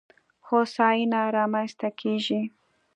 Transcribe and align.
هوساینه 0.47 1.21
رامنځته 1.35 1.89
کېږي. 1.99 2.41